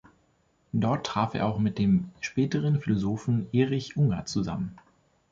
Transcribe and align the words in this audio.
Dort 0.73 1.05
traf 1.05 1.35
er 1.35 1.45
auch 1.45 1.59
mit 1.59 1.77
dem 1.77 2.09
späteren 2.21 2.81
Philosophen 2.81 3.45
Erich 3.53 3.97
Unger 3.97 4.25
zusammen. 4.25 4.75